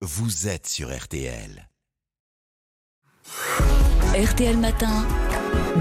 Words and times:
vous 0.00 0.46
êtes 0.46 0.68
sur 0.68 0.96
RTL. 0.96 1.68
RTL 4.14 4.56
Matin, 4.56 5.04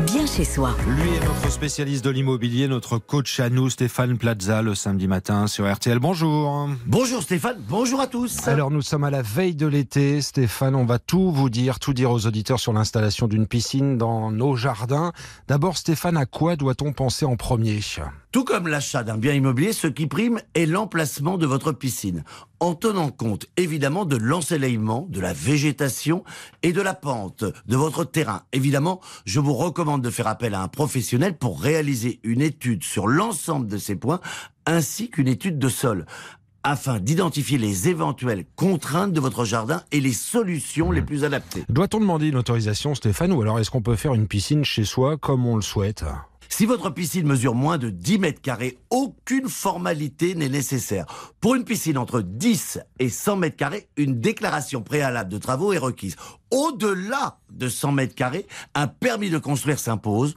bien 0.07 0.25
chez 0.25 0.43
soi. 0.43 0.75
Lui 0.87 1.13
est 1.13 1.23
notre 1.23 1.51
spécialiste 1.51 2.03
de 2.03 2.09
l'immobilier, 2.09 2.67
notre 2.67 2.97
coach 2.97 3.39
à 3.39 3.51
nous, 3.51 3.69
Stéphane 3.69 4.17
Plaza, 4.17 4.63
le 4.63 4.73
samedi 4.73 5.07
matin 5.07 5.45
sur 5.45 5.71
RTL. 5.71 5.99
Bonjour. 5.99 6.67
Bonjour 6.87 7.21
Stéphane, 7.21 7.57
bonjour 7.69 8.01
à 8.01 8.07
tous. 8.07 8.47
Alors 8.47 8.71
nous 8.71 8.81
sommes 8.81 9.03
à 9.03 9.11
la 9.11 9.21
veille 9.21 9.55
de 9.55 9.67
l'été. 9.67 10.19
Stéphane, 10.21 10.75
on 10.75 10.85
va 10.85 10.97
tout 10.97 11.31
vous 11.31 11.51
dire, 11.51 11.77
tout 11.77 11.93
dire 11.93 12.09
aux 12.09 12.25
auditeurs 12.25 12.59
sur 12.59 12.73
l'installation 12.73 13.27
d'une 13.27 13.45
piscine 13.45 13.99
dans 13.99 14.31
nos 14.31 14.55
jardins. 14.55 15.13
D'abord 15.47 15.77
Stéphane, 15.77 16.17
à 16.17 16.25
quoi 16.25 16.55
doit-on 16.55 16.91
penser 16.91 17.25
en 17.25 17.35
premier? 17.35 17.81
Tout 18.31 18.43
comme 18.43 18.67
l'achat 18.67 19.03
d'un 19.03 19.17
bien 19.17 19.33
immobilier, 19.33 19.71
ce 19.71 19.87
qui 19.87 20.05
prime 20.05 20.41
est 20.53 20.65
l'emplacement 20.65 21.37
de 21.37 21.45
votre 21.45 21.71
piscine, 21.71 22.25
en 22.59 22.75
tenant 22.75 23.09
compte 23.09 23.45
évidemment 23.55 24.03
de 24.03 24.17
l'ensoleillement, 24.17 25.07
de 25.09 25.21
la 25.21 25.31
végétation 25.31 26.25
et 26.61 26.73
de 26.73 26.81
la 26.81 26.93
pente 26.93 27.45
de 27.45 27.75
votre 27.77 28.03
terrain. 28.03 28.43
Évidemment, 28.51 28.99
je 29.25 29.39
vous 29.39 29.53
recommande 29.53 30.01
de 30.01 30.09
faire 30.09 30.27
appel 30.27 30.55
à 30.55 30.61
un 30.61 30.67
professionnel 30.67 31.37
pour 31.37 31.61
réaliser 31.61 32.19
une 32.23 32.41
étude 32.41 32.83
sur 32.83 33.07
l'ensemble 33.07 33.67
de 33.67 33.77
ces 33.77 33.95
points, 33.95 34.19
ainsi 34.65 35.09
qu'une 35.09 35.29
étude 35.29 35.57
de 35.57 35.69
sol 35.69 36.05
afin 36.63 36.99
d'identifier 36.99 37.57
les 37.57 37.87
éventuelles 37.87 38.43
contraintes 38.57 39.13
de 39.13 39.21
votre 39.21 39.45
jardin 39.45 39.83
et 39.93 40.01
les 40.01 40.11
solutions 40.11 40.91
les 40.91 41.01
plus 41.01 41.23
adaptées. 41.23 41.63
Doit-on 41.69 42.01
demander 42.01 42.27
une 42.27 42.35
autorisation 42.35 42.93
Stéphane 42.93 43.31
ou 43.31 43.41
alors 43.41 43.57
est-ce 43.57 43.71
qu'on 43.71 43.81
peut 43.81 43.95
faire 43.95 44.13
une 44.13 44.27
piscine 44.27 44.65
chez 44.65 44.83
soi 44.83 45.15
comme 45.15 45.45
on 45.45 45.55
le 45.55 45.61
souhaite? 45.61 46.03
Si 46.49 46.65
votre 46.65 46.89
piscine 46.89 47.27
mesure 47.27 47.55
moins 47.55 47.77
de 47.77 47.89
10 47.89 48.19
mètres 48.19 48.41
carrés, 48.41 48.77
aucune 48.89 49.49
formalité 49.49 50.35
n'est 50.35 50.49
nécessaire. 50.49 51.05
Pour 51.41 51.55
une 51.55 51.63
piscine 51.63 51.97
entre 51.97 52.21
10 52.21 52.79
et 52.99 53.09
100 53.09 53.35
mètres 53.37 53.57
carrés, 53.57 53.87
une 53.97 54.19
déclaration 54.19 54.81
préalable 54.81 55.31
de 55.31 55.37
travaux 55.37 55.73
est 55.73 55.77
requise. 55.77 56.15
Au-delà 56.51 57.39
de 57.51 57.67
100 57.67 57.91
mètres 57.91 58.15
carrés, 58.15 58.47
un 58.75 58.87
permis 58.87 59.29
de 59.29 59.37
construire 59.37 59.79
s'impose. 59.79 60.35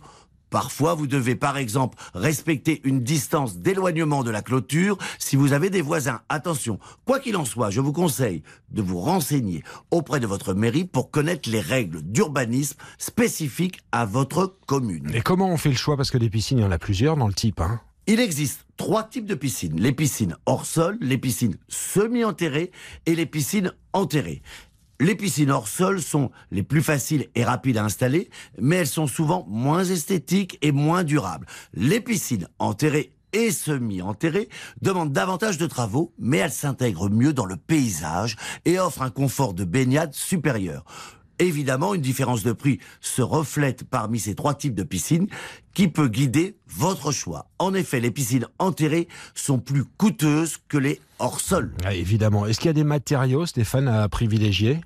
Parfois, 0.51 0.95
vous 0.95 1.07
devez 1.07 1.37
par 1.37 1.57
exemple 1.57 1.97
respecter 2.15 2.81
une 2.85 3.01
distance 3.01 3.59
d'éloignement 3.59 4.25
de 4.25 4.31
la 4.31 4.43
clôture 4.43 4.99
si 5.19 5.37
vous 5.37 5.53
avez 5.53 5.71
des 5.71 5.83
voisins. 5.83 6.21
Attention, 6.29 6.79
quoi 7.05 7.21
qu'il 7.21 7.37
en 7.37 7.45
soit, 7.45 7.71
je 7.71 7.81
vous 7.81 7.93
conseille 7.93 8.43
de 8.71 8.83
vous 8.83 9.01
renseigner 9.01 9.63
auprès 9.91 10.21
de 10.21 10.27
votre 10.27 10.53
mairie 10.55 10.85
pour 10.85 11.11
connaître 11.11 11.49
les 11.49 11.61
règles 11.61 12.03
d'urbanisme 12.03 12.77
spécifiques 12.99 13.81
à 13.93 14.05
votre 14.05 14.57
commune. 14.67 15.11
Et 15.15 15.21
comment 15.21 15.49
on 15.49 15.57
fait 15.57 15.71
le 15.71 15.77
choix? 15.77 15.97
Parce 15.97 16.11
que 16.11 16.19
des 16.19 16.31
piscines, 16.31 16.59
il 16.59 16.63
y 16.63 16.65
en 16.65 16.73
a 16.73 16.79
plusieurs 16.79 17.17
dans 17.17 17.29
le 17.29 17.35
type. 17.35 17.61
Hein 17.61 17.81
Il 18.07 18.19
existe 18.21 18.67
trois 18.77 19.05
types 19.05 19.27
de 19.27 19.35
piscines. 19.35 19.81
Les 19.81 19.93
piscines 19.93 20.37
hors 20.47 20.67
sol, 20.67 20.99
les 21.01 21.19
piscines 21.19 21.57
semi-enterrées 21.69 22.73
et 23.07 23.15
les 23.15 23.27
piscines 23.27 23.73
enterrées. 23.93 24.43
Les 25.01 25.15
piscines 25.15 25.51
hors 25.51 25.67
sol 25.67 26.03
sont 26.03 26.31
les 26.51 26.63
plus 26.63 26.83
faciles 26.83 27.29
et 27.35 27.43
rapides 27.43 27.79
à 27.79 27.85
installer, 27.85 28.29
mais 28.59 28.77
elles 28.77 28.87
sont 28.87 29.07
souvent 29.07 29.47
moins 29.49 29.83
esthétiques 29.83 30.59
et 30.61 30.73
moins 30.73 31.05
durables. 31.05 31.47
Les 31.73 32.03
piscines 32.03 32.47
enterrées 32.59 33.15
et 33.33 33.51
semi-enterrées 33.51 34.51
demandent 34.83 35.13
davantage 35.13 35.57
de 35.57 35.67
travaux, 35.67 36.13
mais 36.19 36.37
elles 36.37 36.53
s'intègrent 36.53 37.09
mieux 37.09 37.33
dans 37.33 37.47
le 37.47 37.57
paysage 37.57 38.37
et 38.67 38.79
offrent 38.79 39.01
un 39.01 39.11
confort 39.11 39.55
de 39.55 39.65
baignade 39.65 40.13
supérieur. 40.13 40.85
Évidemment, 41.41 41.95
une 41.95 42.03
différence 42.03 42.43
de 42.43 42.53
prix 42.53 42.81
se 43.01 43.23
reflète 43.23 43.85
parmi 43.85 44.21
ces 44.21 44.35
trois 44.35 44.53
types 44.53 44.75
de 44.75 44.83
piscines 44.83 45.27
qui 45.73 45.89
peut 45.89 46.09
guider 46.09 46.57
votre 46.69 47.13
choix. 47.13 47.47
En 47.59 47.73
effet, 47.73 47.99
les 47.99 48.11
piscines 48.11 48.47
enterrées 48.59 49.09
sont 49.35 49.59
plus 49.59 49.85
coûteuses 49.85 50.59
que 50.69 50.77
les 50.77 51.01
hors 51.19 51.41
sol. 51.41 51.73
Ah, 51.83 51.95
Évidemment. 51.95 52.45
Est-ce 52.45 52.61
qu'il 52.61 52.69
y 52.69 52.71
a 52.71 52.75
des 52.75 52.85
matériaux, 52.85 53.47
Stéphane, 53.47 53.89
à 53.89 54.07
privilégier? 54.11 54.83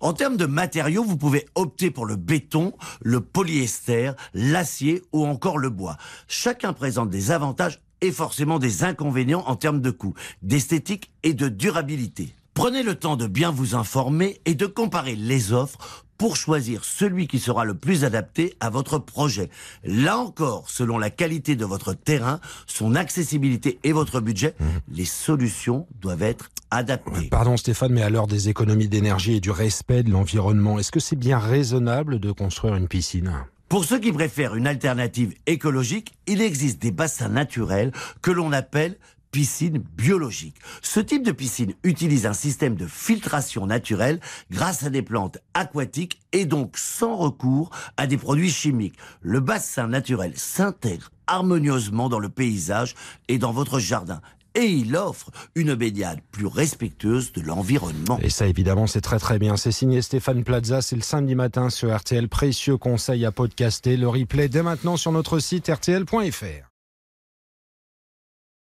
En 0.00 0.14
termes 0.14 0.38
de 0.38 0.46
matériaux, 0.46 1.04
vous 1.04 1.18
pouvez 1.18 1.44
opter 1.54 1.90
pour 1.90 2.06
le 2.06 2.16
béton, 2.16 2.72
le 3.02 3.20
polyester, 3.20 4.12
l'acier 4.32 5.02
ou 5.12 5.26
encore 5.26 5.58
le 5.58 5.68
bois. 5.68 5.98
Chacun 6.28 6.72
présente 6.72 7.10
des 7.10 7.30
avantages 7.30 7.82
et 8.00 8.10
forcément 8.10 8.58
des 8.58 8.84
inconvénients 8.84 9.44
en 9.46 9.56
termes 9.56 9.82
de 9.82 9.90
coût, 9.90 10.14
d'esthétique 10.40 11.10
et 11.22 11.34
de 11.34 11.50
durabilité. 11.50 12.34
Prenez 12.60 12.82
le 12.82 12.94
temps 12.94 13.16
de 13.16 13.26
bien 13.26 13.50
vous 13.50 13.74
informer 13.74 14.38
et 14.44 14.54
de 14.54 14.66
comparer 14.66 15.16
les 15.16 15.54
offres 15.54 16.04
pour 16.18 16.36
choisir 16.36 16.84
celui 16.84 17.26
qui 17.26 17.38
sera 17.38 17.64
le 17.64 17.72
plus 17.72 18.04
adapté 18.04 18.54
à 18.60 18.68
votre 18.68 18.98
projet. 18.98 19.48
Là 19.82 20.18
encore, 20.18 20.68
selon 20.68 20.98
la 20.98 21.08
qualité 21.08 21.56
de 21.56 21.64
votre 21.64 21.94
terrain, 21.94 22.38
son 22.66 22.96
accessibilité 22.96 23.78
et 23.82 23.92
votre 23.92 24.20
budget, 24.20 24.54
les 24.92 25.06
solutions 25.06 25.86
doivent 26.02 26.20
être 26.20 26.50
adaptées. 26.70 27.28
Pardon 27.30 27.56
Stéphane, 27.56 27.94
mais 27.94 28.02
à 28.02 28.10
l'heure 28.10 28.26
des 28.26 28.50
économies 28.50 28.88
d'énergie 28.88 29.36
et 29.36 29.40
du 29.40 29.50
respect 29.50 30.02
de 30.02 30.10
l'environnement, 30.10 30.78
est-ce 30.78 30.92
que 30.92 31.00
c'est 31.00 31.16
bien 31.16 31.38
raisonnable 31.38 32.20
de 32.20 32.30
construire 32.30 32.74
une 32.74 32.88
piscine? 32.88 33.32
Pour 33.70 33.86
ceux 33.86 34.00
qui 34.00 34.12
préfèrent 34.12 34.56
une 34.56 34.66
alternative 34.66 35.32
écologique, 35.46 36.12
il 36.26 36.42
existe 36.42 36.82
des 36.82 36.90
bassins 36.90 37.30
naturels 37.30 37.92
que 38.20 38.32
l'on 38.32 38.52
appelle 38.52 38.98
piscine 39.30 39.78
biologique. 39.96 40.56
Ce 40.82 41.00
type 41.00 41.24
de 41.24 41.32
piscine 41.32 41.74
utilise 41.84 42.26
un 42.26 42.32
système 42.32 42.74
de 42.74 42.86
filtration 42.86 43.66
naturelle 43.66 44.20
grâce 44.50 44.84
à 44.84 44.90
des 44.90 45.02
plantes 45.02 45.38
aquatiques 45.54 46.20
et 46.32 46.46
donc 46.46 46.76
sans 46.76 47.16
recours 47.16 47.70
à 47.96 48.06
des 48.06 48.16
produits 48.16 48.50
chimiques. 48.50 48.98
Le 49.22 49.40
bassin 49.40 49.88
naturel 49.88 50.32
s'intègre 50.36 51.10
harmonieusement 51.26 52.08
dans 52.08 52.18
le 52.18 52.28
paysage 52.28 52.94
et 53.28 53.38
dans 53.38 53.52
votre 53.52 53.78
jardin. 53.78 54.20
Et 54.56 54.66
il 54.66 54.96
offre 54.96 55.30
une 55.54 55.74
baignade 55.74 56.20
plus 56.32 56.46
respectueuse 56.46 57.32
de 57.32 57.40
l'environnement. 57.40 58.18
Et 58.20 58.30
ça, 58.30 58.48
évidemment, 58.48 58.88
c'est 58.88 59.00
très 59.00 59.20
très 59.20 59.38
bien. 59.38 59.56
C'est 59.56 59.70
signé 59.70 60.02
Stéphane 60.02 60.42
Plaza. 60.42 60.82
C'est 60.82 60.96
le 60.96 61.02
samedi 61.02 61.36
matin 61.36 61.70
sur 61.70 61.96
RTL. 61.96 62.28
Précieux 62.28 62.76
conseil 62.76 63.24
à 63.24 63.30
podcaster. 63.30 63.96
Le 63.96 64.08
replay 64.08 64.48
dès 64.48 64.64
maintenant 64.64 64.96
sur 64.96 65.12
notre 65.12 65.38
site 65.38 65.68
rtl.fr. 65.68 66.69